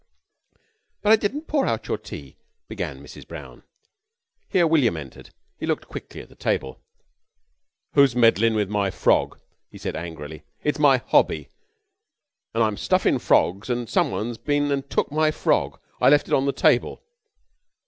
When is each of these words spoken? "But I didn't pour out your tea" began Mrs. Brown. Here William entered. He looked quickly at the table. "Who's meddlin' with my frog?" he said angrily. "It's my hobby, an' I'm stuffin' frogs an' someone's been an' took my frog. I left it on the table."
"But 1.03 1.11
I 1.11 1.15
didn't 1.15 1.47
pour 1.47 1.67
out 1.67 1.87
your 1.87 1.99
tea" 1.99 2.35
began 2.71 3.03
Mrs. 3.03 3.27
Brown. 3.27 3.61
Here 4.49 4.65
William 4.65 4.97
entered. 4.97 5.29
He 5.59 5.67
looked 5.67 5.87
quickly 5.89 6.21
at 6.21 6.29
the 6.29 6.33
table. 6.33 6.81
"Who's 7.93 8.15
meddlin' 8.15 8.55
with 8.55 8.67
my 8.67 8.89
frog?" 8.89 9.39
he 9.69 9.77
said 9.77 9.95
angrily. 9.95 10.41
"It's 10.63 10.79
my 10.79 10.97
hobby, 10.97 11.49
an' 12.55 12.63
I'm 12.63 12.77
stuffin' 12.77 13.19
frogs 13.19 13.69
an' 13.69 13.85
someone's 13.85 14.39
been 14.39 14.71
an' 14.71 14.81
took 14.89 15.11
my 15.11 15.29
frog. 15.29 15.79
I 16.01 16.09
left 16.09 16.27
it 16.27 16.33
on 16.33 16.47
the 16.47 16.51
table." 16.51 17.03